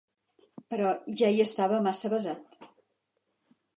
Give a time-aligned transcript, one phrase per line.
[0.73, 2.59] Però ja hi estava massa avesat.